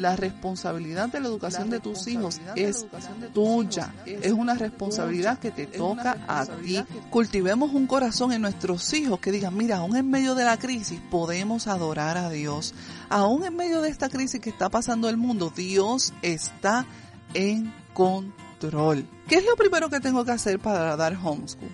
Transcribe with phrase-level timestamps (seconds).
[0.00, 2.86] La responsabilidad de la educación de tus hijos es
[3.34, 3.94] tuya.
[4.06, 6.82] Es una responsabilidad que te toca a ti.
[7.10, 11.00] Cultivemos un corazón en nuestros hijos que digan, mira, aún en medio de la crisis
[11.10, 12.74] podemos adorar a Dios.
[13.10, 16.86] Aún en medio de esta crisis que está pasando el mundo, Dios está
[17.34, 19.06] en control.
[19.28, 21.70] ¿Qué es lo primero que tengo que hacer para dar homeschool?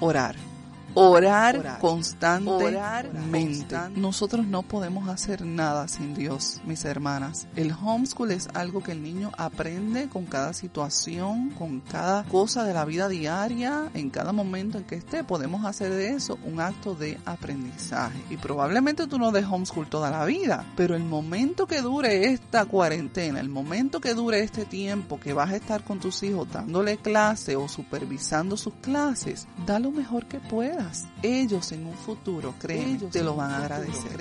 [0.00, 0.53] Orar
[0.96, 3.76] Orar, constantemente.
[3.96, 7.48] Nosotros no podemos hacer nada sin Dios, mis hermanas.
[7.56, 12.74] El homeschool es algo que el niño aprende con cada situación, con cada cosa de
[12.74, 15.24] la vida diaria, en cada momento en que esté.
[15.24, 18.20] Podemos hacer de eso un acto de aprendizaje.
[18.30, 22.66] Y probablemente tú no des homeschool toda la vida, pero el momento que dure esta
[22.66, 26.98] cuarentena, el momento que dure este tiempo que vas a estar con tus hijos dándole
[26.98, 30.83] clase o supervisando sus clases, da lo mejor que puedas
[31.22, 34.20] ellos en un futuro, creen, te lo van a agradecer.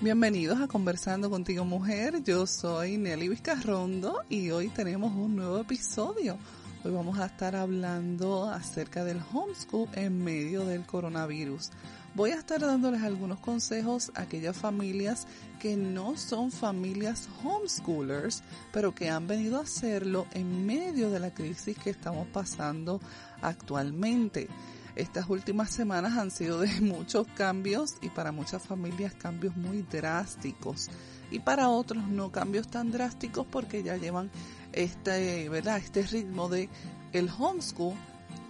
[0.00, 6.38] Bienvenidos a Conversando contigo Mujer, yo soy Nelly Vizcarrondo y hoy tenemos un nuevo episodio.
[6.82, 11.70] Hoy vamos a estar hablando acerca del homeschool en medio del coronavirus.
[12.14, 15.28] Voy a estar dándoles algunos consejos a aquellas familias
[15.60, 21.32] que no son familias homeschoolers, pero que han venido a hacerlo en medio de la
[21.32, 23.00] crisis que estamos pasando
[23.42, 24.48] actualmente.
[24.96, 30.88] Estas últimas semanas han sido de muchos cambios y para muchas familias cambios muy drásticos
[31.30, 34.32] y para otros no cambios tan drásticos porque ya llevan
[34.72, 35.76] este, ¿verdad?
[35.76, 36.68] este ritmo de
[37.12, 37.94] el homeschool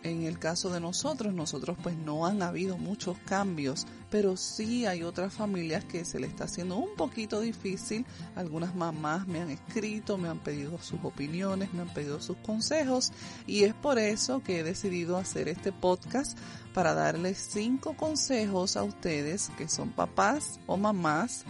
[0.03, 5.03] en el caso de nosotros, nosotros pues no han habido muchos cambios, pero sí hay
[5.03, 8.06] otras familias que se le está haciendo un poquito difícil.
[8.34, 13.12] Algunas mamás me han escrito, me han pedido sus opiniones, me han pedido sus consejos
[13.47, 16.39] y es por eso que he decidido hacer este podcast
[16.73, 21.45] para darles cinco consejos a ustedes que son papás o mamás,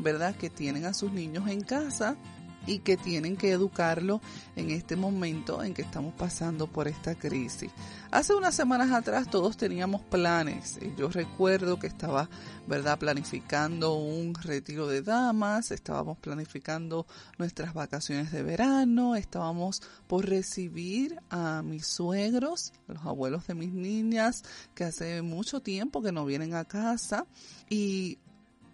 [0.00, 0.36] ¿verdad?
[0.36, 2.16] Que tienen a sus niños en casa
[2.66, 4.20] y que tienen que educarlo
[4.56, 7.70] en este momento en que estamos pasando por esta crisis.
[8.10, 10.78] Hace unas semanas atrás todos teníamos planes.
[10.96, 12.28] Yo recuerdo que estaba,
[12.66, 17.06] ¿verdad?, planificando un retiro de damas, estábamos planificando
[17.38, 24.42] nuestras vacaciones de verano, estábamos por recibir a mis suegros, los abuelos de mis niñas,
[24.74, 27.26] que hace mucho tiempo que no vienen a casa
[27.68, 28.18] y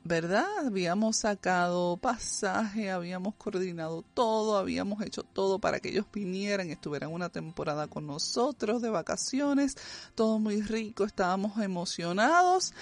[0.04, 0.46] ¿verdad?
[0.66, 7.28] Habíamos sacado pasaje, habíamos coordinado todo, habíamos hecho todo para que ellos vinieran, estuvieran una
[7.28, 9.76] temporada con nosotros de vacaciones,
[10.14, 12.72] todo muy rico, estábamos emocionados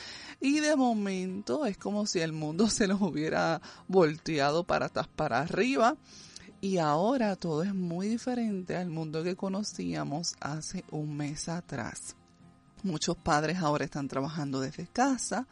[0.41, 5.41] y de momento es como si el mundo se nos hubiera volteado para atrás, para
[5.41, 5.97] arriba.
[6.63, 12.17] Y ahora todo es muy diferente al mundo que conocíamos hace un mes atrás.
[12.83, 15.47] Muchos padres ahora están trabajando desde casa,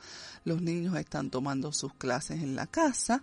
[0.44, 3.22] los niños están tomando sus clases en la casa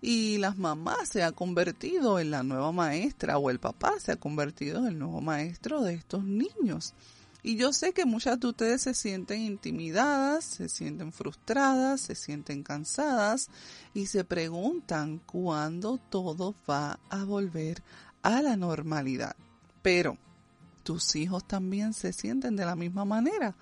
[0.00, 4.16] y las mamás se ha convertido en la nueva maestra o el papá se ha
[4.16, 6.94] convertido en el nuevo maestro de estos niños.
[7.42, 12.62] Y yo sé que muchas de ustedes se sienten intimidadas, se sienten frustradas, se sienten
[12.62, 13.50] cansadas
[13.92, 17.82] y se preguntan cuándo todo va a volver
[18.22, 19.36] a la normalidad.
[19.82, 20.16] Pero
[20.84, 23.56] tus hijos también se sienten de la misma manera.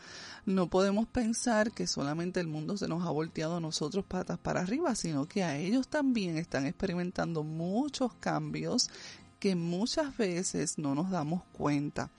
[0.44, 4.60] No podemos pensar que solamente el mundo se nos ha volteado a nosotros patas para
[4.60, 8.90] arriba, sino que a ellos también están experimentando muchos cambios
[9.38, 12.10] que muchas veces no nos damos cuenta.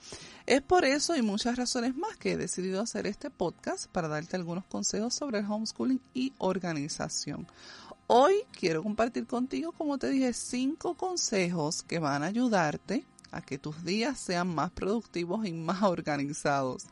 [0.44, 4.36] Es por eso y muchas razones más que he decidido hacer este podcast para darte
[4.36, 7.46] algunos consejos sobre el homeschooling y organización.
[8.06, 13.58] Hoy quiero compartir contigo, como te dije, cinco consejos que van a ayudarte a que
[13.58, 16.86] tus días sean más productivos y más organizados.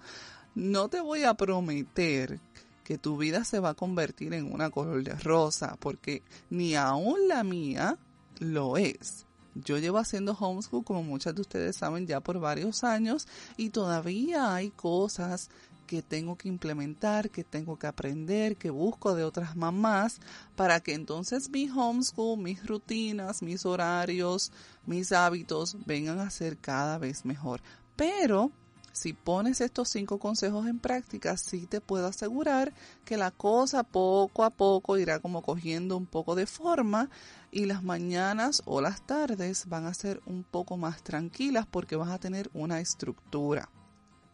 [0.54, 2.40] No te voy a prometer
[2.84, 7.28] que tu vida se va a convertir en una color de rosa, porque ni aún
[7.28, 7.96] la mía
[8.38, 9.24] lo es.
[9.54, 14.54] Yo llevo haciendo homeschool, como muchas de ustedes saben, ya por varios años y todavía
[14.54, 15.50] hay cosas
[15.92, 20.20] que tengo que implementar, que tengo que aprender, que busco de otras mamás
[20.56, 24.52] para que entonces mi homeschool, mis rutinas, mis horarios,
[24.86, 27.60] mis hábitos vengan a ser cada vez mejor.
[27.94, 28.50] Pero
[28.90, 32.72] si pones estos cinco consejos en práctica, sí te puedo asegurar
[33.04, 37.10] que la cosa poco a poco irá como cogiendo un poco de forma
[37.50, 42.08] y las mañanas o las tardes van a ser un poco más tranquilas porque vas
[42.08, 43.68] a tener una estructura.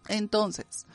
[0.06, 0.86] Entonces,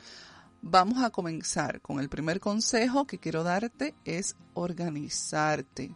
[0.66, 5.94] Vamos a comenzar con el primer consejo que quiero darte es organizarte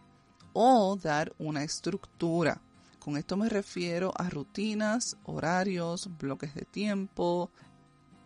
[0.53, 2.61] o dar una estructura.
[2.99, 7.51] Con esto me refiero a rutinas, horarios, bloques de tiempo,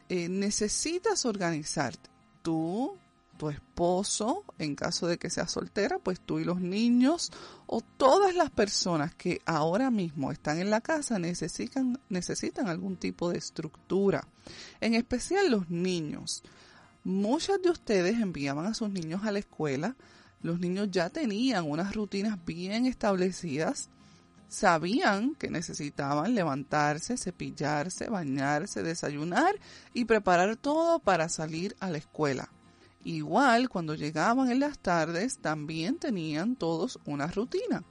[0.09, 2.11] eh, necesitas organizarte.
[2.43, 2.99] Tú,
[3.43, 7.33] tu esposo, en caso de que seas soltera, pues tú y los niños
[7.67, 13.31] o todas las personas que ahora mismo están en la casa necesitan, necesitan algún tipo
[13.31, 14.29] de estructura.
[14.81, 16.45] En especial los niños.
[17.03, 19.97] Muchos de ustedes enviaban a sus niños a la escuela.
[20.41, 23.89] Los niños ya tenían unas rutinas bien establecidas
[24.47, 29.59] sabían que necesitaban levantarse, cepillarse, bañarse, desayunar
[29.95, 32.51] y preparar todo para salir a la escuela.
[33.05, 37.83] Igual cuando llegaban en las tardes también tenían todos una rutina.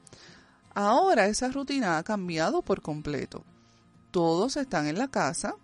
[0.74, 3.44] Ahora esa rutina ha cambiado por completo.
[4.12, 5.56] Todos están en la casa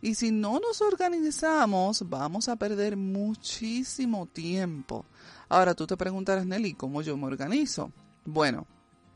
[0.00, 5.04] y si no nos organizamos vamos a perder muchísimo tiempo.
[5.48, 7.92] Ahora tú te preguntarás, Nelly, ¿cómo yo me organizo?
[8.24, 8.66] Bueno,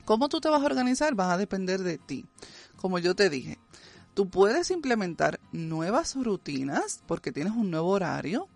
[0.06, 1.19] ¿Cómo tú te vas a organizar?
[1.19, 2.25] Va a depender de ti.
[2.77, 3.59] Como yo te dije,
[4.15, 8.49] tú puedes implementar nuevas rutinas porque tienes un nuevo horario,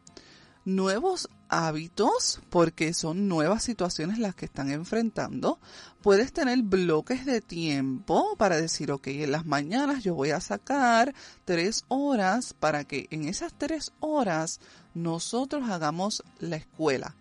[0.65, 5.59] nuevos hábitos porque son nuevas situaciones las que están enfrentando.
[6.03, 11.15] Puedes tener bloques de tiempo para decir, ok, en las mañanas yo voy a sacar
[11.45, 14.61] tres horas para que en esas tres horas
[14.95, 17.17] nosotros hagamos la escuela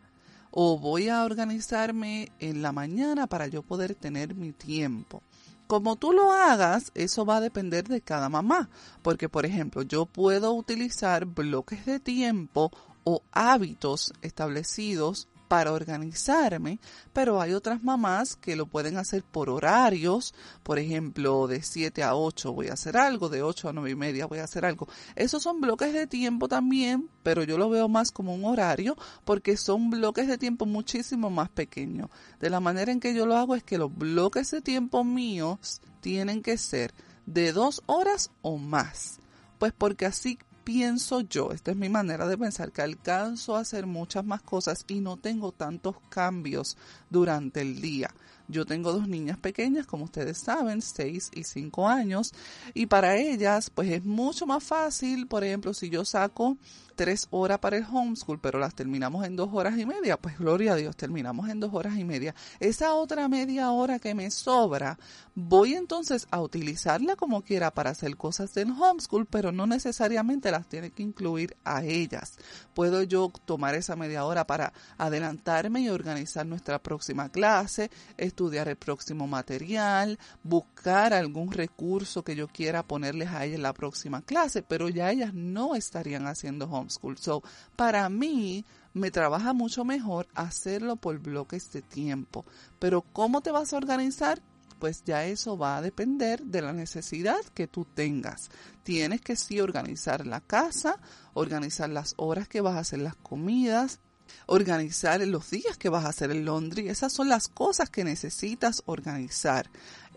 [0.52, 5.22] o voy a organizarme en la mañana para yo poder tener mi tiempo.
[5.68, 8.70] Como tú lo hagas, eso va a depender de cada mamá,
[9.04, 12.72] porque por ejemplo, yo puedo utilizar bloques de tiempo
[13.04, 16.80] o hábitos establecidos para organizarme,
[17.12, 22.16] pero hay otras mamás que lo pueden hacer por horarios, por ejemplo, de 7 a
[22.16, 24.88] 8 voy a hacer algo, de 8 a 9 y media voy a hacer algo.
[25.16, 29.58] Esos son bloques de tiempo también, pero yo lo veo más como un horario porque
[29.58, 32.12] son bloques de tiempo muchísimo más pequeños.
[32.40, 35.82] De la manera en que yo lo hago es que los bloques de tiempo míos
[36.00, 36.94] tienen que ser
[37.26, 39.20] de dos horas o más.
[39.58, 40.38] Pues porque así
[40.70, 44.86] pienso yo, esta es mi manera de pensar, que alcanzo a hacer muchas más cosas
[44.88, 46.78] y no tengo tantos cambios
[47.10, 48.14] durante el día.
[48.48, 52.36] Yo tengo dos niñas pequeñas, como ustedes saben, 6 y 5 años,
[52.76, 56.56] y para ellas, pues es mucho más fácil, por ejemplo, si yo saco
[57.00, 60.74] tres horas para el homeschool, pero las terminamos en dos horas y media, pues gloria
[60.74, 62.36] a Dios, terminamos en dos horas y media.
[62.60, 65.00] Esa otra media hora que me sobra,
[65.34, 70.68] voy entonces a utilizarla como quiera para hacer cosas del homeschool, pero no necesariamente las
[70.68, 72.38] tiene que incluir a ellas.
[72.74, 78.76] Puedo yo tomar esa media hora para adelantarme y organizar nuestra próxima clase, estudiar el
[78.76, 84.64] próximo material, buscar algún recurso que yo quiera ponerles a ellas en la próxima clase,
[84.64, 87.18] pero ya ellas no estarían haciendo homeschool School.
[87.18, 87.44] So,
[87.76, 92.46] para mí me trabaja mucho mejor hacerlo por bloques de tiempo.
[92.80, 94.42] Pero ¿cómo te vas a organizar?
[94.80, 98.50] Pues ya eso va a depender de la necesidad que tú tengas.
[98.84, 101.00] Tienes que sí organizar la casa,
[101.34, 104.00] organizar las horas que vas a hacer las comidas,
[104.46, 106.88] organizar los días que vas a hacer el laundry.
[106.88, 109.70] Esas son las cosas que necesitas organizar.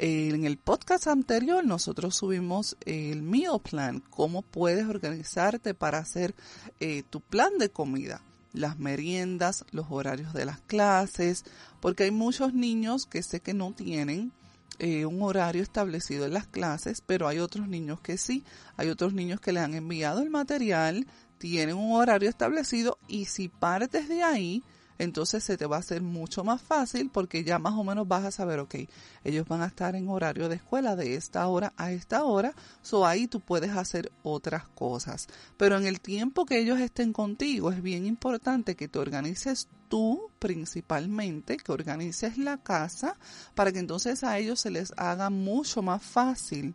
[0.04, 6.34] En el podcast anterior nosotros subimos el meal plan, cómo puedes organizarte para hacer
[6.80, 8.20] eh, tu plan de comida
[8.52, 11.44] las meriendas, los horarios de las clases,
[11.80, 14.32] porque hay muchos niños que sé que no tienen
[14.80, 18.42] eh, un horario establecido en las clases, pero hay otros niños que sí,
[18.76, 21.06] hay otros niños que le han enviado el material,
[21.38, 24.64] tienen un horario establecido y si partes de ahí,
[24.98, 28.24] entonces se te va a hacer mucho más fácil porque ya más o menos vas
[28.24, 28.76] a saber, ok,
[29.24, 33.06] ellos van a estar en horario de escuela de esta hora a esta hora, so
[33.06, 35.28] ahí tú puedes hacer otras cosas.
[35.56, 40.30] Pero en el tiempo que ellos estén contigo es bien importante que te organices tú
[40.38, 43.16] principalmente, que organices la casa
[43.54, 46.74] para que entonces a ellos se les haga mucho más fácil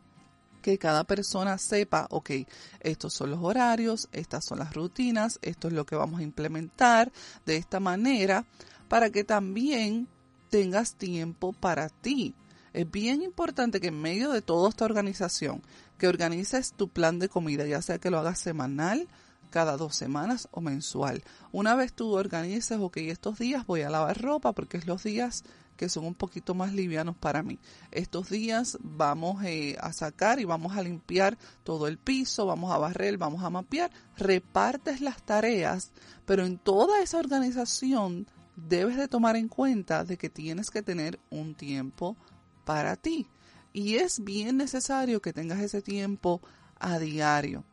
[0.61, 2.31] que cada persona sepa, ok,
[2.79, 7.11] estos son los horarios, estas son las rutinas, esto es lo que vamos a implementar
[7.45, 8.45] de esta manera,
[8.87, 10.07] para que también
[10.49, 12.35] tengas tiempo para ti.
[12.73, 15.61] Es bien importante que en medio de toda esta organización,
[15.97, 19.07] que organices tu plan de comida, ya sea que lo hagas semanal,
[19.49, 21.23] cada dos semanas o mensual.
[21.51, 25.43] Una vez tú organices, ok, estos días voy a lavar ropa porque es los días
[25.77, 27.59] que son un poquito más livianos para mí.
[27.91, 32.77] Estos días vamos eh, a sacar y vamos a limpiar todo el piso, vamos a
[32.79, 35.91] barrer, vamos a mapear, repartes las tareas,
[36.25, 41.19] pero en toda esa organización debes de tomar en cuenta de que tienes que tener
[41.29, 42.17] un tiempo
[42.65, 43.29] para ti.
[43.71, 46.41] Y es bien necesario que tengas ese tiempo
[46.79, 47.63] a diario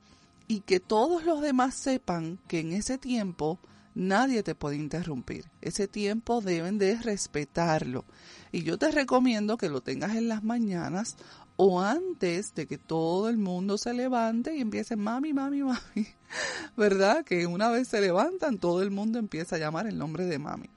[0.46, 3.58] y que todos los demás sepan que en ese tiempo
[3.94, 5.50] nadie te puede interrumpir.
[5.60, 8.04] Ese tiempo deben de respetarlo.
[8.52, 11.16] Y yo te recomiendo que lo tengas en las mañanas
[11.56, 16.06] o antes de que todo el mundo se levante y empiece mami, mami, mami.
[16.76, 17.24] ¿Verdad?
[17.24, 20.68] Que una vez se levantan, todo el mundo empieza a llamar el nombre de mami.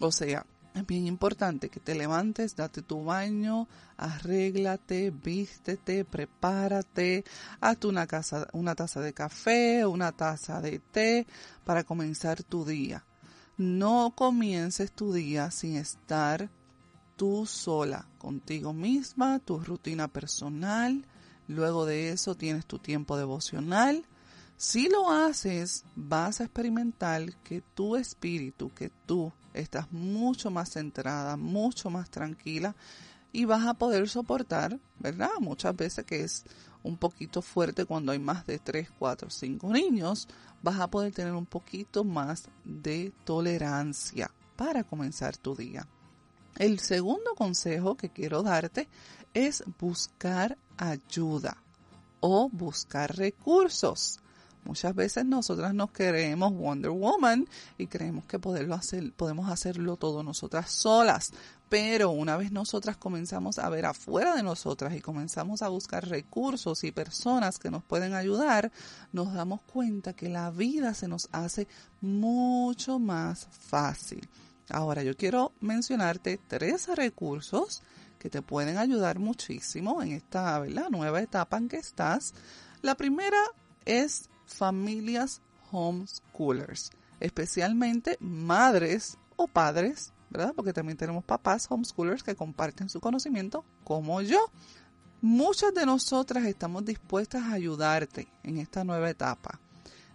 [0.00, 0.44] O sea,
[0.76, 3.66] es bien importante que te levantes, date tu baño,
[3.96, 7.24] arréglate, vístete, prepárate,
[7.60, 11.26] hazte una, casa, una taza de café, una taza de té
[11.64, 13.04] para comenzar tu día.
[13.56, 16.50] No comiences tu día sin estar
[17.16, 21.06] tú sola, contigo misma, tu rutina personal.
[21.48, 24.04] Luego de eso tienes tu tiempo devocional.
[24.58, 31.36] Si lo haces, vas a experimentar que tu espíritu, que tú estás mucho más centrada,
[31.36, 32.74] mucho más tranquila
[33.32, 35.28] y vas a poder soportar, ¿verdad?
[35.40, 36.44] Muchas veces que es
[36.82, 40.26] un poquito fuerte cuando hay más de 3, 4, 5 niños,
[40.62, 45.86] vas a poder tener un poquito más de tolerancia para comenzar tu día.
[46.56, 48.88] El segundo consejo que quiero darte
[49.34, 51.62] es buscar ayuda
[52.20, 54.20] o buscar recursos.
[54.66, 60.22] Muchas veces nosotras nos creemos Wonder Woman y creemos que poderlo hacer, podemos hacerlo todo
[60.22, 61.32] nosotras solas.
[61.68, 66.82] Pero una vez nosotras comenzamos a ver afuera de nosotras y comenzamos a buscar recursos
[66.84, 68.72] y personas que nos pueden ayudar,
[69.12, 71.68] nos damos cuenta que la vida se nos hace
[72.00, 74.28] mucho más fácil.
[74.68, 77.82] Ahora yo quiero mencionarte tres recursos
[78.18, 82.34] que te pueden ayudar muchísimo en esta nueva etapa en que estás.
[82.82, 83.38] La primera
[83.84, 90.52] es familias homeschoolers, especialmente madres o padres, ¿verdad?
[90.54, 94.50] Porque también tenemos papás homeschoolers que comparten su conocimiento como yo.
[95.20, 99.60] Muchas de nosotras estamos dispuestas a ayudarte en esta nueva etapa.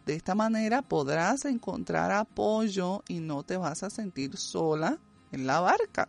[0.06, 4.98] De esta manera podrás encontrar apoyo y no te vas a sentir sola
[5.32, 6.08] en la barca.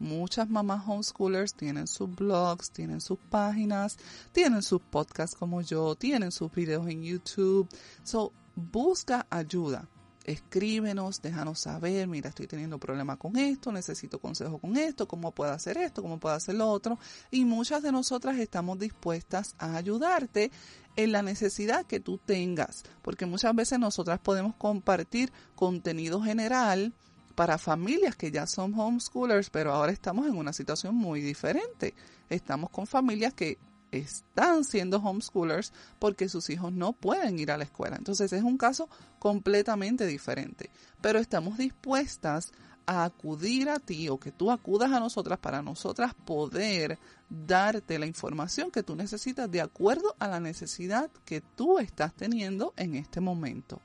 [0.00, 3.98] Muchas mamás homeschoolers tienen sus blogs, tienen sus páginas,
[4.32, 7.68] tienen sus podcasts como yo, tienen sus videos en YouTube.
[8.02, 9.86] So, busca ayuda.
[10.24, 15.52] Escríbenos, déjanos saber, mira, estoy teniendo problema con esto, necesito consejo con esto, cómo puedo
[15.52, 16.98] hacer esto, cómo puedo hacer lo otro.
[17.30, 20.50] Y muchas de nosotras estamos dispuestas a ayudarte
[20.96, 26.94] en la necesidad que tú tengas, porque muchas veces nosotras podemos compartir contenido general,
[27.40, 31.94] para familias que ya son homeschoolers, pero ahora estamos en una situación muy diferente.
[32.28, 33.56] Estamos con familias que
[33.90, 37.96] están siendo homeschoolers porque sus hijos no pueden ir a la escuela.
[37.96, 40.68] Entonces es un caso completamente diferente.
[41.00, 42.52] Pero estamos dispuestas
[42.84, 46.98] a acudir a ti o que tú acudas a nosotras para nosotras poder
[47.30, 52.74] darte la información que tú necesitas de acuerdo a la necesidad que tú estás teniendo
[52.76, 53.80] en este momento.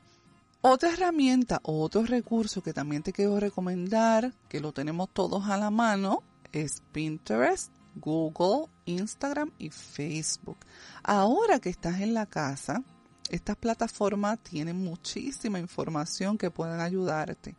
[0.68, 5.58] Otra herramienta o otro recurso que también te quiero recomendar, que lo tenemos todos a
[5.58, 10.58] la mano, es Pinterest, Google, Instagram y Facebook.
[11.04, 12.82] Ahora que estás en la casa,
[13.30, 17.56] estas plataformas tienen muchísima información que pueden ayudarte.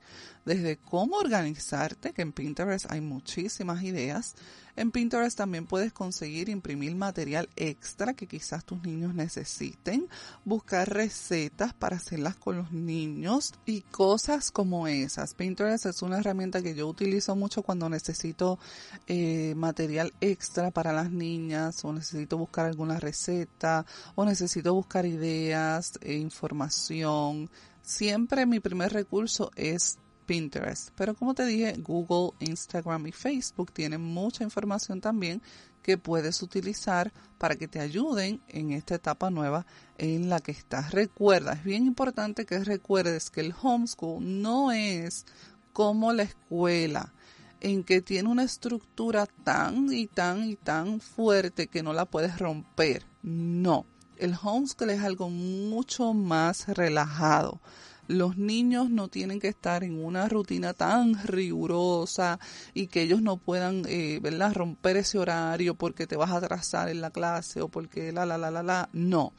[0.47, 4.37] Desde cómo organizarte, que en Pinterest hay muchísimas ideas,
[4.77, 10.09] en Pinterest también puedes conseguir imprimir material extra que quizás tus niños necesiten,
[10.45, 15.35] buscar recetas para hacerlas con los niños y cosas como esas.
[15.35, 18.61] Pinterest es una herramienta que yo utilizo mucho cuando necesito
[19.09, 23.85] eh, material extra para las niñas o necesito buscar alguna receta
[24.15, 27.51] o necesito buscar ideas e información.
[27.83, 30.91] Siempre mi primer recurso es Pinterest.
[30.97, 35.41] Pero como te dije, Google, Instagram y Facebook tienen mucha información también
[35.83, 39.67] que puedes utilizar para que te ayuden en esta etapa nueva
[39.99, 40.91] en la que estás.
[40.91, 45.27] Recuerda, es bien importante que recuerdes que el homeschool no es
[45.73, 47.13] como la escuela
[47.61, 52.39] en que tiene una estructura tan y tan y tan fuerte que no la puedes
[52.39, 53.07] romper.
[53.23, 57.61] No, el homeschool es algo mucho más relajado
[58.09, 62.39] los niños no tienen que estar en una rutina tan rigurosa
[62.75, 66.89] y que ellos no puedan, eh, ¿verdad?, romper ese horario porque te vas a atrasar
[66.89, 68.89] en la clase o porque la, la, la, la, la.
[68.93, 69.33] No.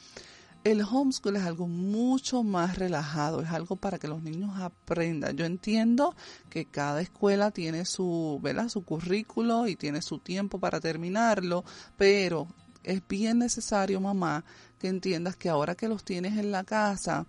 [0.64, 5.38] El homeschool es algo mucho más relajado, es algo para que los niños aprendan.
[5.38, 6.14] Yo entiendo
[6.50, 8.68] que cada escuela tiene su, ¿verdad?
[8.68, 11.64] su currículo y tiene su tiempo para terminarlo,
[11.96, 12.48] pero
[12.84, 14.44] es bien necesario, mamá,
[14.80, 17.26] que entiendas que ahora que los tienes en la casa,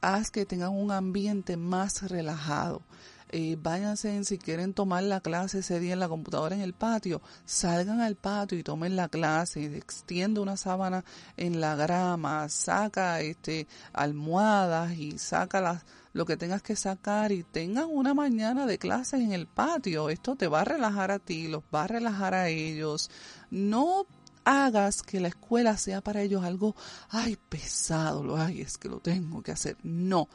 [0.00, 2.82] haz que tengan un ambiente más relajado.
[3.30, 7.20] Eh, váyanse si quieren tomar la clase ese día en la computadora en el patio,
[7.44, 11.04] salgan al patio y tomen la clase, extiende una sábana
[11.36, 17.42] en la grama, saca este almohadas y saca las, lo que tengas que sacar y
[17.42, 20.08] tengan una mañana de clases en el patio.
[20.08, 23.10] Esto te va a relajar a ti, los va a relajar a ellos.
[23.50, 24.06] No
[24.48, 26.74] hagas que la escuela sea para ellos algo,
[27.10, 29.76] ay, pesado, lo ay, es que lo tengo que hacer.
[29.82, 30.28] No,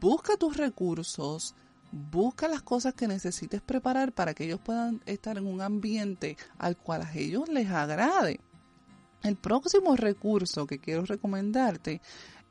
[0.00, 1.56] busca tus recursos,
[1.90, 6.76] busca las cosas que necesites preparar para que ellos puedan estar en un ambiente al
[6.76, 8.40] cual a ellos les agrade.
[9.24, 12.00] El próximo recurso que quiero recomendarte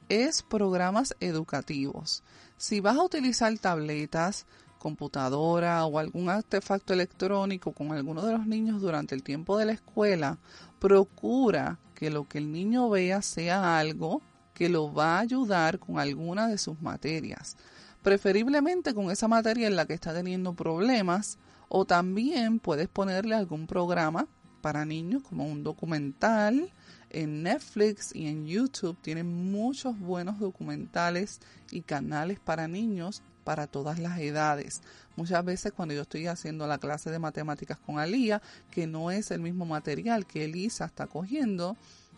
[0.10, 2.24] es programas educativos.
[2.58, 4.46] Si vas a utilizar tabletas,
[4.79, 9.74] computadora o algún artefacto electrónico con alguno de los niños durante el tiempo de la
[9.74, 10.39] escuela,
[10.79, 14.21] procura que lo que el niño vea sea algo
[14.53, 17.57] que lo va a ayudar con alguna de sus materias
[18.01, 23.67] preferiblemente con esa materia en la que está teniendo problemas o también puedes ponerle algún
[23.67, 24.27] programa
[24.62, 26.71] para niños como un documental
[27.09, 31.39] en Netflix y en YouTube tienen muchos buenos documentales
[31.71, 34.81] y canales para niños para todas las edades.
[35.19, 39.31] Muchas veces cuando yo estoy haciendo la clase de matemáticas con Alía, que no es
[39.31, 41.75] el mismo material que Elisa está cogiendo,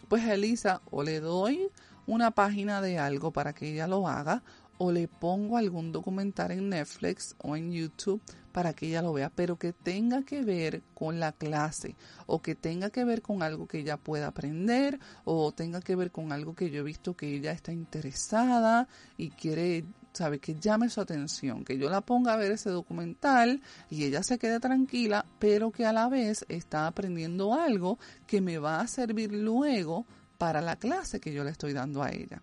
[0.07, 1.67] pues Elisa o le doy
[2.05, 4.43] una página de algo para que ella lo haga
[4.77, 9.31] o le pongo algún documental en Netflix o en YouTube para que ella lo vea,
[9.33, 11.95] pero que tenga que ver con la clase
[12.27, 16.11] o que tenga que ver con algo que ella pueda aprender o tenga que ver
[16.11, 20.89] con algo que yo he visto que ella está interesada y quiere, sabe, que llame
[20.89, 25.25] su atención, que yo la ponga a ver ese documental y ella se quede tranquila,
[25.39, 30.05] pero que a la vez está aprendiendo algo que me va a servir luego
[30.37, 32.41] para la clase que yo le estoy dando a ella.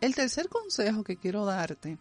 [0.00, 1.98] El tercer consejo que quiero darte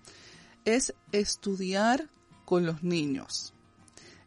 [0.65, 2.09] es estudiar
[2.45, 3.53] con los niños.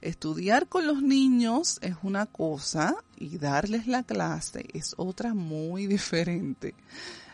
[0.01, 6.75] Estudiar con los niños es una cosa y darles la clase es otra muy diferente.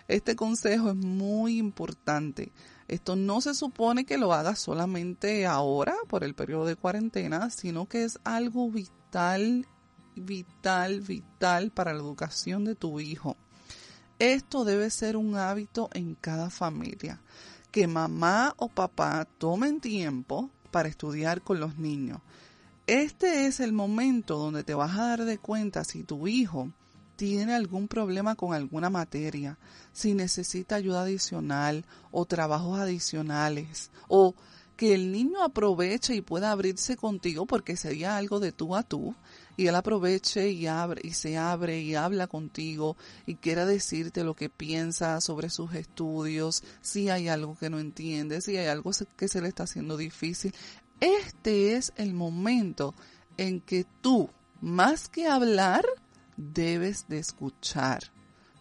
[0.07, 2.53] Este consejo es muy importante.
[2.91, 7.87] Esto no se supone que lo hagas solamente ahora por el periodo de cuarentena, sino
[7.87, 9.65] que es algo vital,
[10.17, 13.37] vital, vital para la educación de tu hijo.
[14.19, 17.23] Esto debe ser un hábito en cada familia,
[17.71, 22.21] que mamá o papá tomen tiempo para estudiar con los niños.
[22.89, 26.73] Este es el momento donde te vas a dar de cuenta si tu hijo
[27.21, 29.59] tiene algún problema con alguna materia,
[29.93, 34.35] si necesita ayuda adicional o trabajos adicionales, o
[34.75, 39.15] que el niño aproveche y pueda abrirse contigo porque sería algo de tú a tú
[39.59, 44.35] y él aproveche y abre y se abre y habla contigo y quiera decirte lo
[44.35, 49.28] que piensa sobre sus estudios, si hay algo que no entiende, si hay algo que
[49.28, 50.54] se le está haciendo difícil.
[51.00, 52.95] Este es el momento
[53.37, 54.30] en que tú,
[54.63, 55.85] más que hablar,
[56.41, 58.05] debes de escuchar.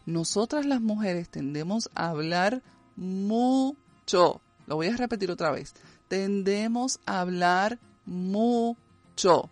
[0.06, 2.64] Nosotras las mujeres tendemos a hablar
[2.96, 4.42] mucho.
[4.68, 5.74] Lo voy a repetir otra vez.
[6.08, 9.50] Tendemos a hablar mucho.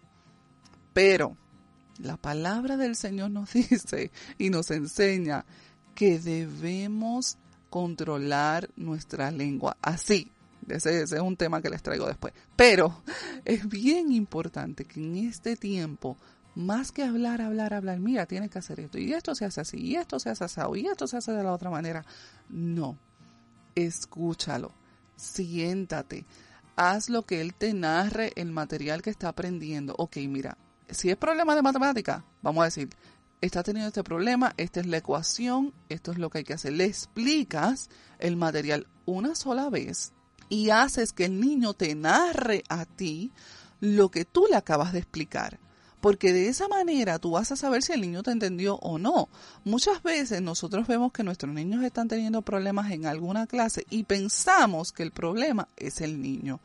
[0.93, 1.37] Pero
[1.99, 5.45] la palabra del Señor nos dice y nos enseña
[5.95, 7.37] que debemos
[7.69, 9.77] controlar nuestra lengua.
[9.81, 10.31] Así,
[10.67, 12.33] ese, ese, es un tema que les traigo después.
[12.55, 13.03] Pero
[13.45, 16.17] es bien importante que en este tiempo,
[16.57, 19.77] más que hablar, hablar, hablar, mira, tienes que hacer esto, y esto se hace así,
[19.77, 22.03] y esto se hace así, y esto se hace de la otra manera.
[22.49, 22.97] No,
[23.75, 24.73] escúchalo,
[25.15, 26.25] siéntate,
[26.75, 29.93] haz lo que él te narre el material que está aprendiendo.
[29.99, 30.57] Ok, mira,
[30.89, 32.89] si es problema de matemática, vamos a decir,
[33.39, 36.73] está teniendo este problema, esta es la ecuación, esto es lo que hay que hacer.
[36.73, 40.11] Le explicas el material una sola vez
[40.49, 43.31] y haces que el niño te narre a ti
[43.79, 45.59] lo que tú le acabas de explicar.
[46.01, 49.29] Porque de esa manera tú vas a saber si el niño te entendió o no.
[49.63, 54.91] Muchas veces nosotros vemos que nuestros niños están teniendo problemas en alguna clase y pensamos
[54.91, 56.59] que el problema es el niño.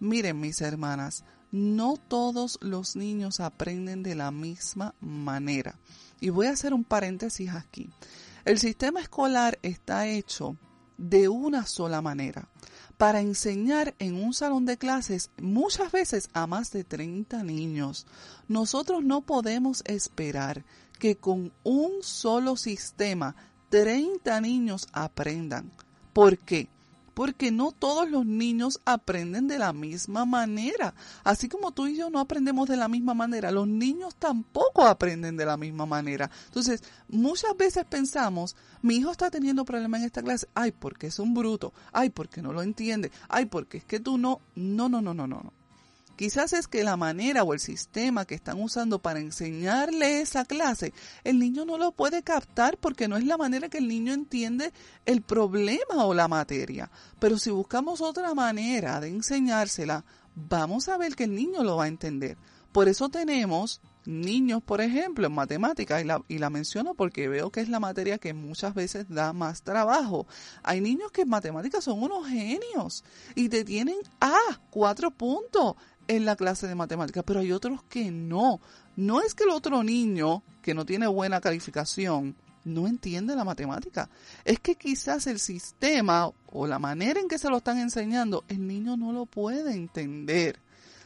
[0.00, 5.78] Miren mis hermanas, no todos los niños aprenden de la misma manera.
[6.20, 7.90] Y voy a hacer un paréntesis aquí.
[8.44, 10.56] El sistema escolar está hecho
[10.98, 12.48] de una sola manera
[13.02, 18.06] para enseñar en un salón de clases muchas veces a más de 30 niños.
[18.46, 20.64] Nosotros no podemos esperar
[21.00, 23.34] que con un solo sistema
[23.70, 25.72] 30 niños aprendan.
[26.12, 26.68] ¿Por qué?
[27.14, 30.94] Porque no todos los niños aprenden de la misma manera.
[31.24, 35.36] Así como tú y yo no aprendemos de la misma manera, los niños tampoco aprenden
[35.36, 36.30] de la misma manera.
[36.46, 41.18] Entonces, muchas veces pensamos, mi hijo está teniendo problemas en esta clase, ay, porque es
[41.18, 45.00] un bruto, ay, porque no lo entiende, ay, porque es que tú no, no, no,
[45.00, 45.61] no, no, no.
[46.16, 50.92] Quizás es que la manera o el sistema que están usando para enseñarle esa clase,
[51.24, 54.72] el niño no lo puede captar porque no es la manera que el niño entiende
[55.06, 56.90] el problema o la materia.
[57.18, 61.84] Pero si buscamos otra manera de enseñársela, vamos a ver que el niño lo va
[61.84, 62.36] a entender.
[62.72, 67.50] Por eso tenemos niños, por ejemplo, en matemáticas, y la, y la menciono porque veo
[67.50, 70.26] que es la materia que muchas veces da más trabajo.
[70.62, 74.34] Hay niños que en matemáticas son unos genios y te tienen a
[74.70, 75.76] cuatro puntos
[76.08, 78.60] en la clase de matemáticas, pero hay otros que no.
[78.96, 84.08] No es que el otro niño que no tiene buena calificación no entiende la matemática.
[84.44, 88.66] Es que quizás el sistema o la manera en que se lo están enseñando, el
[88.66, 90.60] niño no lo puede entender.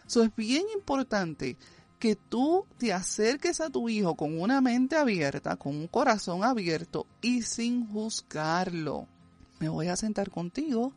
[0.06, 1.56] Eso es bien importante
[1.98, 7.06] que tú te acerques a tu hijo con una mente abierta, con un corazón abierto
[7.22, 9.08] y sin juzgarlo.
[9.58, 10.92] Me voy a sentar contigo,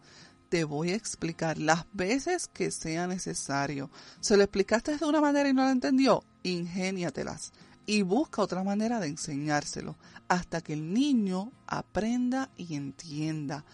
[0.50, 3.90] te voy a explicar las veces que sea necesario.
[4.20, 7.52] Se lo explicaste de una manera y no lo entendió, ingéniatelas
[7.90, 9.96] y busca otra manera de enseñárselo
[10.28, 13.66] hasta que el niño aprenda y entienda.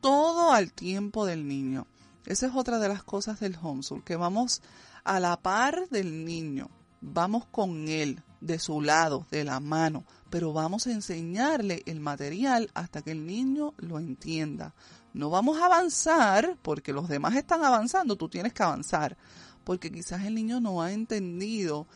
[0.00, 1.88] Todo al tiempo del niño.
[2.24, 4.62] Esa es otra de las cosas del homeschool, que vamos
[5.02, 10.52] a la par del niño, vamos con él, de su lado, de la mano, pero
[10.52, 14.72] vamos a enseñarle el material hasta que el niño lo entienda.
[15.18, 19.16] No vamos a avanzar porque los demás están avanzando, tú tienes que avanzar,
[19.64, 21.88] porque quizás el niño no ha entendido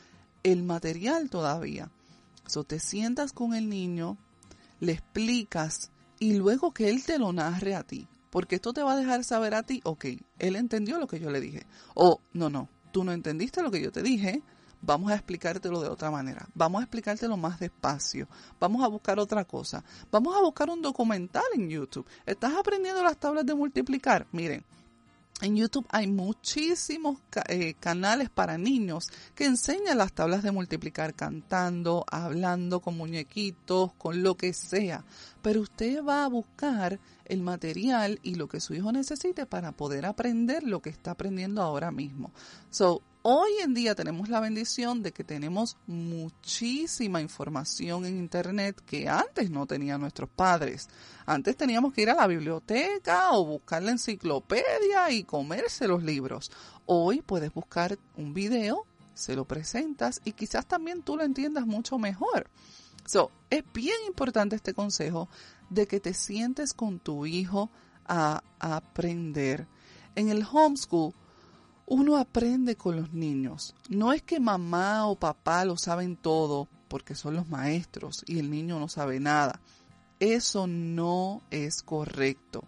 [0.42, 1.88] el material todavía.
[2.48, 4.18] So, te sientas con el niño,
[4.80, 8.08] le explicas y luego que él te lo narre a ti.
[8.30, 10.04] Porque esto te va a dejar saber a ti, ok,
[10.40, 11.64] él entendió lo que yo le dije.
[11.94, 14.42] O, no, no, tú no entendiste lo que yo te dije,
[14.83, 16.47] vamos a explicártelo de otra manera.
[16.55, 18.29] Vamos a explicártelo más despacio.
[18.61, 19.83] Vamos a buscar otra cosa.
[20.11, 22.07] Vamos a buscar un documental en YouTube.
[22.27, 24.27] ¿Estás aprendiendo las tablas de multiplicar?
[24.33, 24.64] Miren,
[25.40, 27.18] en YouTube hay muchísimos
[27.49, 34.23] eh, canales para niños que enseñan las tablas de multiplicar cantando, hablando con muñequitos, con
[34.23, 35.05] lo que sea.
[35.42, 40.07] Pero usted va a buscar el material y lo que su hijo necesite para poder
[40.07, 42.31] aprender lo que está aprendiendo ahora mismo.
[42.71, 49.08] So, Hoy en día tenemos la bendición de que tenemos muchísima información en Internet que
[49.08, 50.88] antes no tenían nuestros padres.
[51.24, 56.50] Antes teníamos que ir a la biblioteca o buscar la enciclopedia y comerse los libros.
[56.85, 62.00] Hoy puedes buscar un video, se lo presentas y quizás también tú lo entiendas mucho
[62.00, 62.50] mejor.
[63.06, 65.28] So, es bien importante este consejo
[65.70, 67.70] de que te sientes con tu hijo
[68.04, 69.68] a, aprender.
[70.16, 71.14] En el homeschool
[71.87, 73.75] uno aprende con los niños.
[73.88, 78.51] No es que mamá o papá lo saben todo porque son los maestros y el
[78.51, 79.61] niño no sabe nada.
[80.21, 82.64] Eso no es correcto.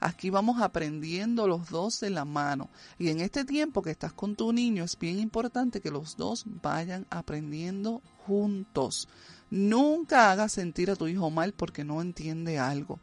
[0.00, 2.70] Aquí vamos aprendiendo los dos de la mano.
[2.98, 6.44] Y en este tiempo que estás con tu niño es bien importante que los dos
[6.62, 9.08] vayan aprendiendo juntos.
[9.50, 13.00] Nunca hagas sentir a tu hijo mal porque no entiende algo.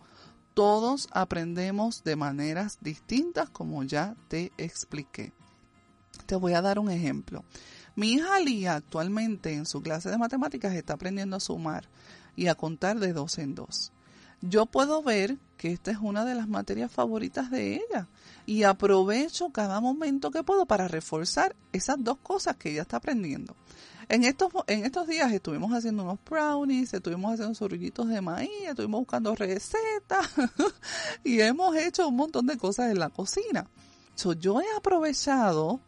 [0.54, 5.34] Todos aprendemos de maneras distintas como ya te expliqué.
[6.26, 7.44] Te voy a dar un ejemplo.
[7.96, 11.88] Mi hija Lía actualmente en su clase de matemáticas está aprendiendo a sumar
[12.36, 13.94] y a contar de dos en dos.
[14.42, 18.08] Yo puedo ver que esta es una de las materias favoritas de ella
[18.46, 23.56] y aprovecho cada momento que puedo para reforzar esas dos cosas que ella está aprendiendo.
[24.08, 29.00] En estos, en estos días estuvimos haciendo unos brownies, estuvimos haciendo zorrillitos de maíz, estuvimos
[29.00, 30.30] buscando recetas
[31.24, 33.68] y hemos hecho un montón de cosas en la cocina.
[34.40, 35.80] yo he aprovechado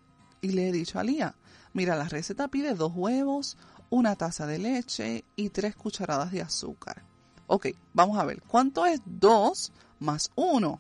[0.48, 1.36] y le he dicho a Lía,
[1.74, 3.58] mira, la receta pide dos huevos,
[3.90, 7.04] una taza de leche y tres cucharadas de azúcar.
[7.48, 10.80] Ok, vamos a ver, ¿cuánto es 2 más 1?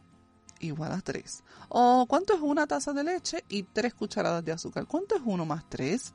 [0.59, 1.43] Igual a 3.
[1.69, 4.85] ¿O cuánto es una taza de leche y tres cucharadas de azúcar?
[4.87, 6.13] ¿Cuánto es 1 más 3?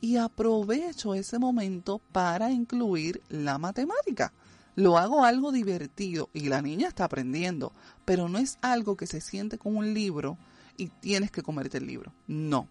[0.00, 4.32] Y aprovecho ese momento para incluir la matemática.
[4.74, 7.72] Lo hago algo divertido y la niña está aprendiendo,
[8.04, 10.38] pero no es algo que se siente con un libro
[10.76, 12.12] y tienes que comerte el libro.
[12.26, 12.68] No,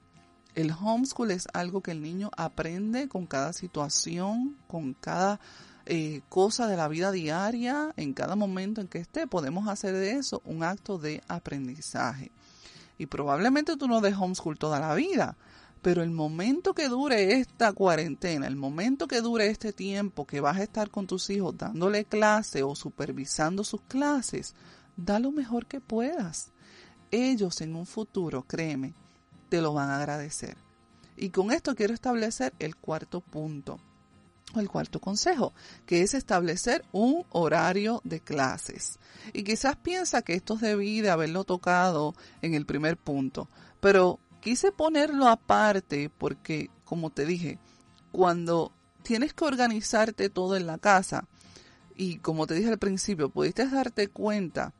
[0.56, 5.40] el homeschool es algo que el niño aprende con cada situación, con cada
[5.86, 9.28] eh, cosa de la vida diaria, en cada momento en que esté.
[9.28, 12.32] Podemos hacer de eso un acto de aprendizaje.
[12.98, 15.38] Y probablemente tú no des homeschool toda la vida,
[15.82, 20.58] pero el momento que dure esta cuarentena, el momento que dure este tiempo que vas
[20.58, 24.54] a estar con tus hijos dándole clase o supervisando sus clases,
[24.98, 26.52] da lo mejor que puedas.
[27.10, 28.94] Ellos en un futuro, créeme,
[29.52, 30.56] te lo van a agradecer.
[31.18, 33.82] Y con esto quiero establecer el cuarto punto,
[34.56, 35.54] o el cuarto consejo,
[35.86, 38.98] que es establecer un horario de clases.
[39.34, 43.50] Y quizás piensa que esto debí de haberlo tocado en el primer punto,
[43.82, 47.60] pero quise ponerlo aparte porque, como te dije,
[48.14, 48.72] cuando
[49.04, 51.28] tienes que organizarte todo en la casa,
[51.98, 54.74] y como te dije al principio, pudiste darte cuenta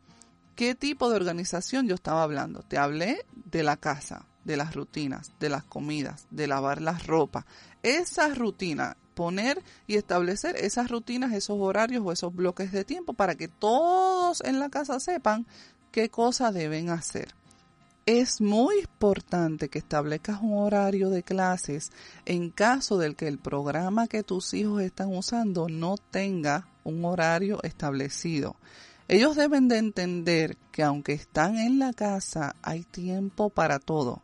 [0.56, 2.62] qué tipo de organización yo estaba hablando.
[2.62, 7.46] Te hablé de la casa, de las rutinas, de las comidas, de lavar la ropa.
[7.84, 13.36] Esa rutina, poner y establecer esas rutinas, esos horarios o esos bloques de tiempo para
[13.36, 15.46] que todos en la casa sepan
[15.92, 17.36] qué cosas deben hacer.
[18.08, 21.92] Es muy importante que establezcas un horario de clases
[22.26, 27.62] en caso del que el programa que tus hijos están usando no tenga un horario
[27.62, 28.56] establecido.
[29.08, 34.24] Ellos deben de entender que aunque están en la casa hay tiempo para todo.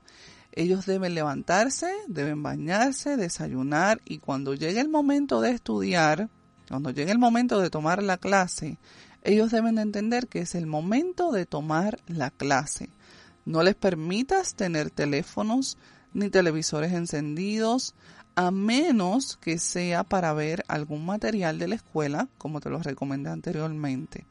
[0.51, 6.29] Ellos deben levantarse, deben bañarse, desayunar y cuando llegue el momento de estudiar,
[6.67, 8.77] cuando llegue el momento de tomar la clase,
[9.23, 12.89] ellos deben de entender que es el momento de tomar la clase.
[13.45, 15.77] No les permitas tener teléfonos
[16.13, 17.93] ni televisores encendidos,
[18.35, 23.29] a menos que sea para ver algún material de la escuela, como te lo recomendé
[23.29, 24.25] anteriormente.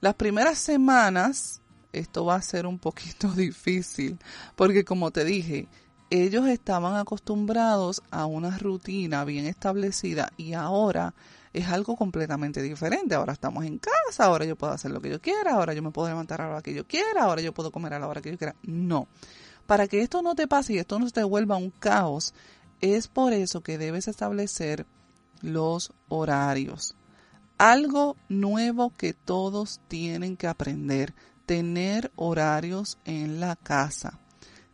[0.00, 1.60] Las primeras semanas
[1.92, 4.18] esto va a ser un poquito difícil,
[4.56, 5.68] porque como te dije,
[6.10, 11.14] ellos estaban acostumbrados a una rutina bien establecida y ahora
[11.52, 13.14] es algo completamente diferente.
[13.14, 15.90] Ahora estamos en casa, ahora yo puedo hacer lo que yo quiera, ahora yo me
[15.90, 18.20] puedo levantar a la hora que yo quiera, ahora yo puedo comer a la hora
[18.20, 18.56] que yo quiera.
[18.62, 19.06] No.
[19.66, 22.34] Para que esto no te pase y esto no te vuelva un caos,
[22.80, 24.86] es por eso que debes establecer
[25.42, 26.96] los horarios.
[27.60, 34.18] Algo nuevo que todos tienen que aprender, tener horarios en la casa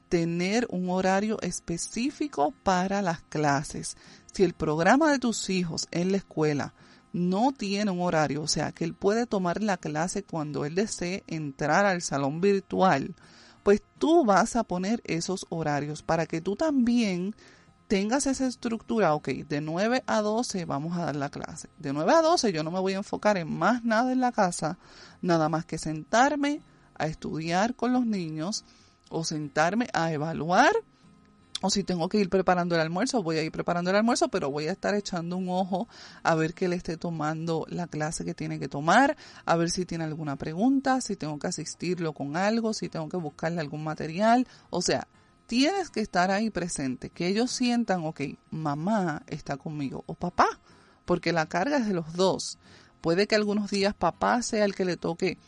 [0.09, 3.97] tener un horario específico para las clases.
[4.33, 6.75] Si el programa de tus hijos en la escuela
[7.13, 11.25] no tiene un horario, o sea, que él puede tomar la clase cuando él desee
[11.27, 13.17] entrar al salón virtual,
[13.63, 17.35] pues tú vas a poner esos horarios para que tú también
[17.89, 21.69] tengas esa estructura, ok, de 9 a 12 vamos a dar la clase.
[21.79, 24.33] De 9 a 12 yo no me voy a enfocar en más nada en la
[24.33, 24.79] casa,
[25.23, 26.61] nada más que sentarme
[26.99, 28.65] a estudiar con los niños,
[29.09, 30.73] o sentarme a evaluar
[31.63, 34.51] o si tengo que ir preparando el almuerzo, voy a ir preparando el almuerzo, pero
[34.51, 35.89] voy a estar echando un ojo
[36.23, 39.87] a ver que le esté tomando la clase que tiene que tomar, a ver si
[39.87, 44.47] tiene alguna pregunta, si tengo que asistirlo con algo, si tengo que buscarle algún material.
[44.69, 45.09] O sea,
[45.47, 50.61] tienes que estar ahí presente, que ellos sientan, ok, mamá está conmigo o papá,
[51.05, 52.59] porque la carga es de los dos.
[53.01, 55.39] Puede que algunos días papá sea el que le toque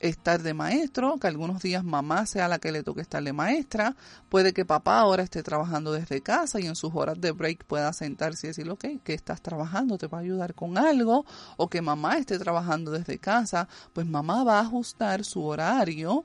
[0.00, 3.96] estar de maestro, que algunos días mamá sea la que le toque estar de maestra,
[4.28, 7.92] puede que papá ahora esté trabajando desde casa y en sus horas de break pueda
[7.92, 11.24] sentarse y decir, ok, que estás trabajando, te va a ayudar con algo,
[11.56, 16.24] o que mamá esté trabajando desde casa, pues mamá va a ajustar su horario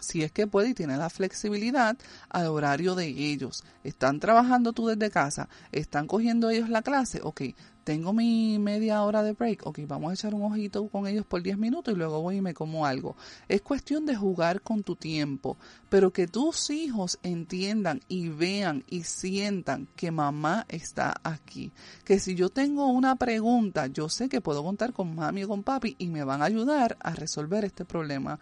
[0.00, 1.96] si es que puede y tiene la flexibilidad
[2.28, 3.64] al horario de ellos.
[3.84, 7.42] Están trabajando tú desde casa, están cogiendo ellos la clase, ok,
[7.86, 11.40] tengo mi media hora de break, ok, vamos a echar un ojito con ellos por
[11.40, 13.14] 10 minutos y luego voy y me como algo.
[13.46, 15.56] Es cuestión de jugar con tu tiempo,
[15.88, 21.70] pero que tus hijos entiendan y vean y sientan que mamá está aquí.
[22.04, 25.62] Que si yo tengo una pregunta, yo sé que puedo contar con mami o con
[25.62, 28.40] papi y me van a ayudar a resolver este problema.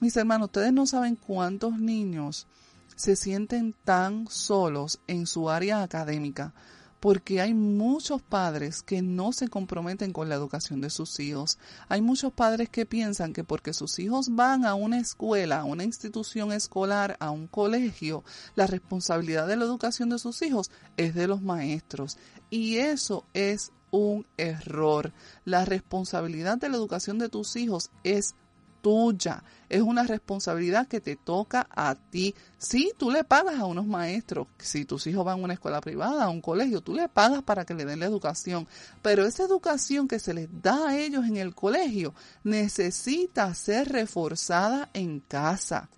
[0.00, 2.48] Mis hermanos, ustedes no saben cuántos niños
[2.96, 6.52] se sienten tan solos en su área académica
[7.00, 11.58] porque hay muchos padres que no se comprometen con la educación de sus hijos.
[11.88, 15.84] Hay muchos padres que piensan que porque sus hijos van a una escuela, a una
[15.84, 18.22] institución escolar, a un colegio,
[18.54, 22.18] la responsabilidad de la educación de sus hijos es de los maestros.
[22.50, 25.12] Y eso es un error.
[25.44, 28.34] La responsabilidad de la educación de tus hijos es
[28.80, 32.34] tuya, es una responsabilidad que te toca a ti.
[32.58, 36.24] Si tú le pagas a unos maestros, si tus hijos van a una escuela privada,
[36.24, 38.66] a un colegio, tú le pagas para que le den la educación,
[39.02, 44.90] pero esa educación que se les da a ellos en el colegio necesita ser reforzada
[44.92, 45.88] en casa.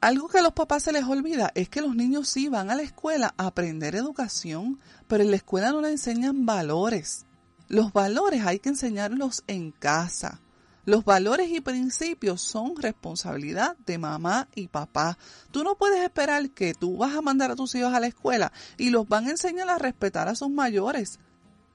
[0.00, 2.76] Algo que a los papás se les olvida es que los niños sí van a
[2.76, 7.26] la escuela a aprender educación, pero en la escuela no le enseñan valores.
[7.68, 10.40] Los valores hay que enseñarlos en casa.
[10.88, 15.18] Los valores y principios son responsabilidad de mamá y papá.
[15.50, 18.54] Tú no puedes esperar que tú vas a mandar a tus hijos a la escuela
[18.78, 21.18] y los van a enseñar a respetar a sus mayores,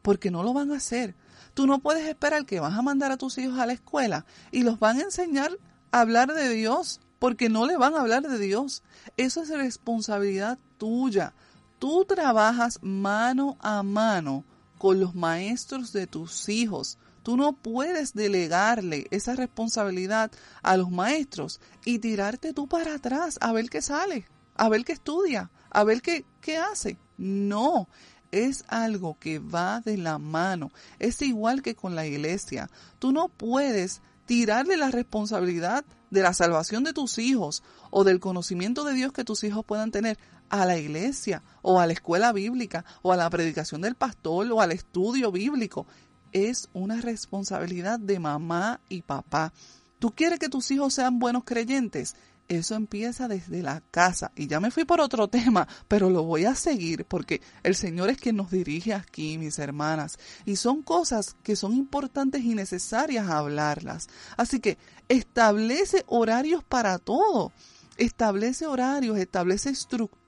[0.02, 1.13] porque no lo van a hacer.
[1.54, 4.63] Tú no puedes esperar que vas a mandar a tus hijos a la escuela y
[4.63, 5.60] los van a enseñar
[5.91, 8.82] a hablar de Dios, porque no le van a hablar de Dios.
[9.15, 11.36] Eso es responsabilidad tuya.
[11.78, 14.43] Tú trabajas mano a mano
[14.80, 16.97] con los maestros de tus hijos.
[17.23, 20.31] Tú no puedes delegarle esa responsabilidad
[20.62, 24.91] a los maestros y tirarte tú para atrás a ver qué sale, a ver qué
[24.91, 26.97] estudia, a ver qué, qué hace.
[27.17, 27.88] No,
[28.31, 30.71] es algo que va de la mano.
[30.99, 32.69] Es igual que con la iglesia.
[32.99, 38.83] Tú no puedes tirarle la responsabilidad de la salvación de tus hijos o del conocimiento
[38.83, 40.17] de Dios que tus hijos puedan tener
[40.49, 44.62] a la iglesia o a la escuela bíblica o a la predicación del pastor o
[44.62, 45.88] al estudio bíblico.
[46.33, 49.53] Es una responsabilidad de mamá y papá.
[49.99, 52.15] ¿Tú quieres que tus hijos sean buenos creyentes?
[52.49, 54.31] Eso empieza desde la casa.
[54.35, 58.09] Y ya me fui por otro tema, pero lo voy a seguir porque el Señor
[58.09, 60.17] es quien nos dirige aquí, mis hermanas.
[60.45, 64.07] Y son cosas que son importantes y necesarias hablarlas.
[64.35, 67.53] Así que establece horarios para todo.
[67.97, 70.22] Establece horarios, establece estructuras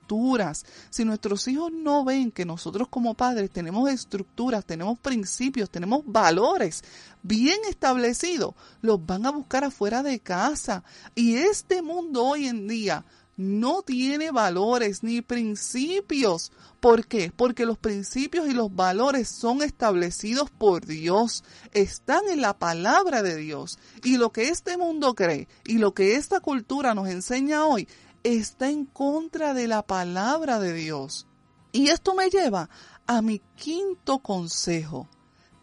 [0.89, 6.83] si nuestros hijos no ven que nosotros como padres tenemos estructuras, tenemos principios, tenemos valores
[7.23, 10.83] bien establecidos, los van a buscar afuera de casa.
[11.15, 13.03] Y este mundo hoy en día
[13.37, 16.51] no tiene valores ni principios.
[16.79, 17.31] ¿Por qué?
[17.35, 23.35] Porque los principios y los valores son establecidos por Dios, están en la palabra de
[23.35, 23.79] Dios.
[24.03, 27.87] Y lo que este mundo cree y lo que esta cultura nos enseña hoy
[28.25, 31.27] está en contra de la palabra de Dios.
[31.71, 32.69] Y esto me lleva
[33.05, 35.07] a mi quinto consejo.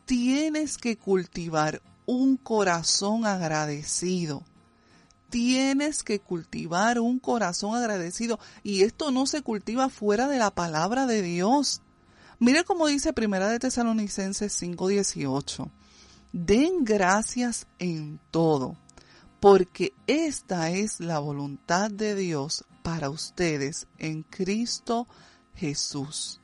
[0.05, 4.45] Tienes que cultivar un corazón agradecido.
[5.29, 8.39] Tienes que cultivar un corazón agradecido.
[8.63, 11.81] Y esto no se cultiva fuera de la palabra de Dios.
[12.39, 15.69] Mire cómo dice Primera de Tesalonicenses 5:18.
[16.33, 18.77] Den gracias en todo
[19.43, 25.09] porque esta es la voluntad de Dios para ustedes en Cristo
[25.57, 26.41] Jesús.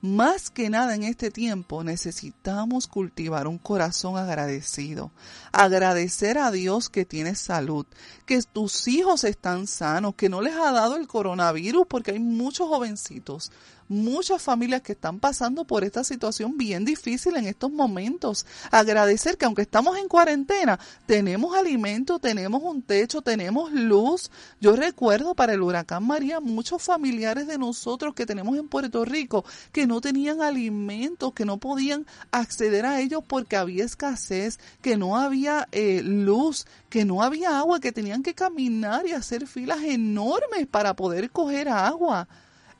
[0.00, 5.10] Más que nada en este tiempo necesitamos cultivar un corazón agradecido.
[5.50, 7.86] Agradecer a Dios que tienes salud,
[8.24, 12.68] que tus hijos están sanos, que no les ha dado el coronavirus porque hay muchos
[12.68, 13.50] jovencitos
[13.88, 18.46] muchas familias que están pasando por esta situación bien difícil en estos momentos.
[18.70, 24.30] Agradecer que aunque estamos en cuarentena, tenemos alimento, tenemos un techo, tenemos luz.
[24.60, 29.44] Yo recuerdo para el huracán María muchos familiares de nosotros que tenemos en Puerto Rico
[29.72, 35.16] que no tenían alimentos, que no podían acceder a ellos porque había escasez, que no
[35.16, 40.66] había eh, luz, que no había agua, que tenían que caminar y hacer filas enormes
[40.66, 42.28] para poder coger agua.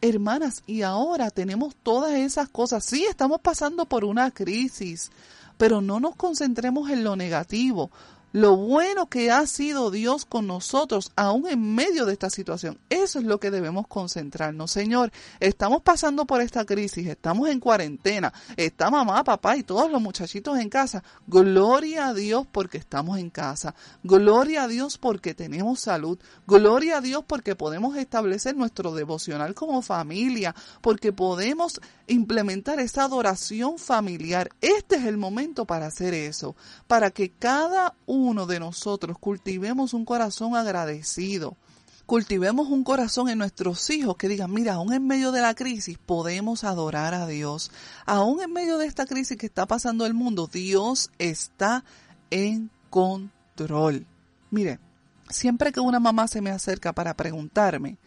[0.00, 2.84] Hermanas, y ahora tenemos todas esas cosas.
[2.84, 5.11] Sí, estamos pasando por una crisis,
[5.56, 7.90] pero no nos concentremos en lo negativo
[8.32, 12.78] lo bueno que ha sido Dios con nosotros, aún en medio de esta situación.
[12.90, 14.70] Eso es lo que debemos concentrarnos.
[14.70, 15.10] Señor,
[15.40, 20.58] estamos pasando por esta crisis, estamos en cuarentena, está mamá, papá y todos los muchachitos
[20.58, 21.02] en casa.
[21.26, 23.74] Gloria a Dios porque estamos en casa.
[24.02, 26.18] Gloria a Dios porque tenemos salud.
[26.46, 33.78] Gloria a Dios porque podemos establecer nuestro devocional como familia, porque podemos implementar esa adoración
[33.78, 34.50] familiar.
[34.60, 40.04] Este es el momento para hacer eso, para que cada uno de nosotros cultivemos un
[40.04, 41.57] corazón agradecido.
[42.04, 45.98] Cultivemos un corazón en nuestros hijos que digan, mira, aún en medio de la crisis
[45.98, 47.70] podemos adorar a Dios.
[48.07, 51.85] Aún en medio de esta crisis que está pasando el mundo, Dios está
[52.31, 54.07] en control.
[54.50, 54.81] Mire,
[55.28, 57.98] siempre que una mamá se me acerca para preguntarme,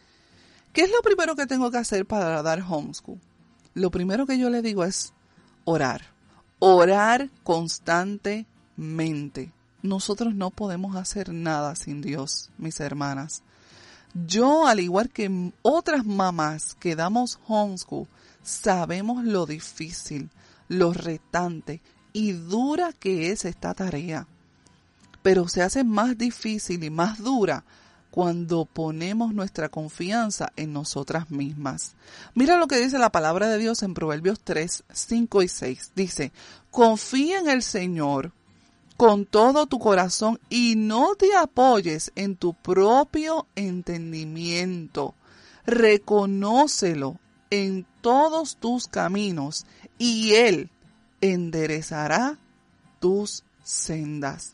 [0.73, 3.19] ¿qué es lo primero que tengo que hacer para dar homeschool?
[3.73, 5.13] lo primero que yo le digo es
[5.63, 6.01] orar.
[6.59, 9.53] Orar constantemente.
[9.83, 13.43] Nosotros no podemos hacer nada sin Dios, mis hermanas.
[14.13, 18.07] Yo, al igual que otras mamás que damos homeschool,
[18.43, 20.29] sabemos lo difícil,
[20.67, 21.81] lo retante
[22.13, 24.27] y dura que es esta tarea.
[25.21, 27.63] Pero se hace más difícil y más dura
[28.11, 31.95] cuando ponemos nuestra confianza en nosotras mismas.
[32.35, 35.91] Mira lo que dice la palabra de Dios en Proverbios 3, 5 y 6.
[35.95, 36.33] Dice,
[36.69, 38.33] confía en el Señor
[39.01, 45.15] con todo tu corazón y no te apoyes en tu propio entendimiento.
[45.65, 47.17] Reconócelo
[47.49, 49.65] en todos tus caminos
[49.97, 50.69] y Él
[51.19, 52.37] enderezará
[52.99, 54.53] tus sendas.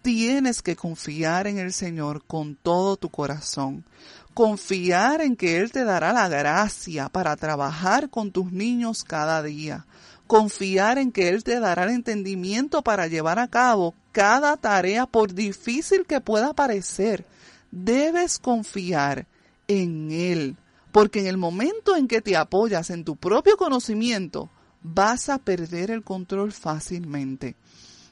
[0.00, 3.84] Tienes que confiar en el Señor con todo tu corazón.
[4.32, 9.86] Confiar en que Él te dará la gracia para trabajar con tus niños cada día.
[10.32, 15.34] Confiar en que Él te dará el entendimiento para llevar a cabo cada tarea por
[15.34, 17.26] difícil que pueda parecer.
[17.70, 19.26] Debes confiar
[19.68, 20.56] en Él,
[20.90, 24.48] porque en el momento en que te apoyas en tu propio conocimiento,
[24.82, 27.54] vas a perder el control fácilmente.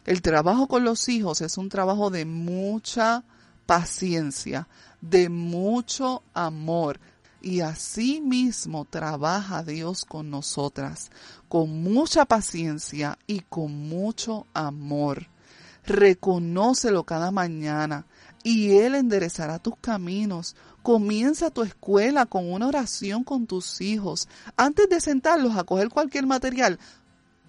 [0.05, 3.25] El trabajo con los hijos es un trabajo de mucha
[3.65, 4.69] paciencia,
[5.01, 7.01] de mucho amor.
[7.43, 11.11] Y así mismo trabaja Dios con nosotras,
[11.49, 15.29] con mucha paciencia y con mucho amor.
[15.87, 18.07] Reconócelo cada mañana
[18.43, 20.55] y Él enderezará tus caminos.
[20.83, 24.29] Comienza tu escuela con una oración con tus hijos.
[24.57, 26.79] Antes de sentarlos a coger cualquier material,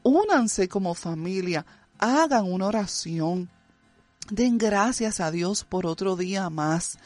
[0.03, 1.65] únanse como familia,
[1.97, 3.49] hagan una oración.
[4.29, 6.97] Den gracias a Dios por otro día más.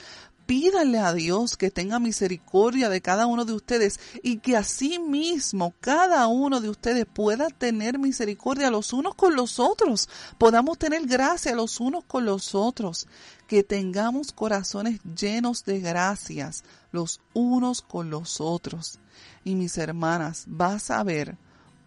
[0.46, 5.74] Pídanle a Dios que tenga misericordia de cada uno de ustedes y que así mismo
[5.80, 11.56] cada uno de ustedes pueda tener misericordia los unos con los otros, podamos tener gracia
[11.56, 13.08] los unos con los otros,
[13.48, 19.00] que tengamos corazones llenos de gracias los unos con los otros.
[19.44, 21.38] Y mis hermanas, vas a ver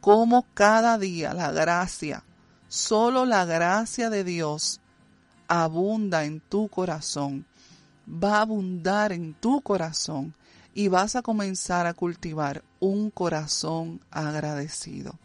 [0.00, 2.24] cómo cada día la gracia,
[2.66, 4.80] solo la gracia de Dios,
[5.46, 7.46] abunda en tu corazón
[8.08, 10.34] va a abundar en tu corazón
[10.74, 15.18] y vas a comenzar a cultivar un corazón agradecido.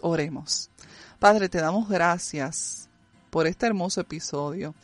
[0.00, 0.70] Oremos.
[1.18, 2.88] Padre, te damos gracias
[3.30, 4.74] por este hermoso episodio.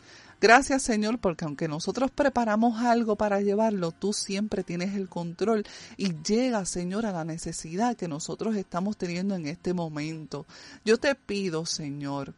[0.41, 5.65] Gracias Señor porque aunque nosotros preparamos algo para llevarlo, tú siempre tienes el control
[5.97, 10.45] y llega Señor a la necesidad que nosotros estamos teniendo en este momento.
[10.85, 12.35] Yo te pido Señor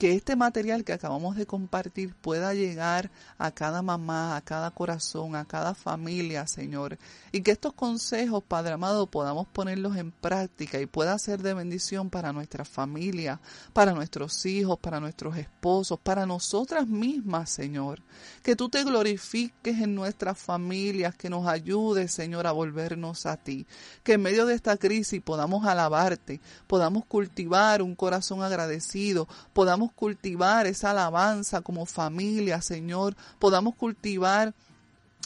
[0.00, 5.36] que este material que acabamos de compartir pueda llegar a cada mamá, a cada corazón,
[5.36, 6.96] a cada familia, Señor.
[7.32, 12.08] Y que estos consejos, Padre amado, podamos ponerlos en práctica y pueda ser de bendición
[12.08, 13.42] para nuestra familia,
[13.74, 18.00] para nuestros hijos, para nuestros esposos, para nosotras mismas, Señor.
[18.42, 23.66] Que tú te glorifiques en nuestras familias, que nos ayudes, Señor, a volvernos a ti.
[24.02, 30.66] Que en medio de esta crisis podamos alabarte, podamos cultivar un corazón agradecido, podamos cultivar
[30.66, 34.54] esa alabanza como familia, Señor, podamos cultivar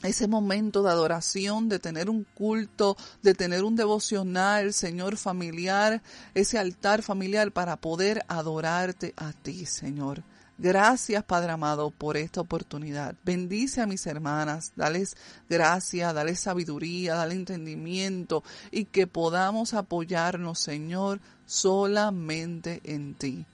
[0.03, 6.03] ese momento de adoración, de tener un culto, de tener un devocional, Señor, familiar,
[6.35, 10.23] ese altar familiar para poder adorarte a ti, Señor.
[10.57, 13.17] Gracias, Padre amado, por esta oportunidad.
[13.25, 15.17] Bendice a mis hermanas, dales
[15.49, 23.47] gracia, dale sabiduría, dale entendimiento y que podamos apoyarnos, Señor, solamente en ti.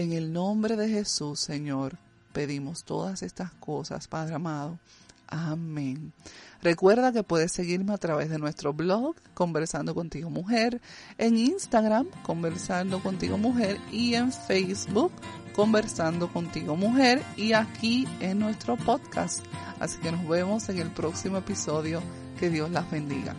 [0.00, 1.98] En el nombre de Jesús, Señor,
[2.32, 4.78] pedimos todas estas cosas, Padre amado.
[5.26, 6.14] Amén.
[6.62, 10.80] Recuerda que puedes seguirme a través de nuestro blog, Conversando contigo Mujer,
[11.18, 15.12] en Instagram, Conversando contigo Mujer, y en Facebook,
[15.54, 19.44] Conversando contigo Mujer, y aquí en nuestro podcast.
[19.80, 22.02] Así que nos vemos en el próximo episodio.
[22.38, 23.36] Que Dios las bendiga.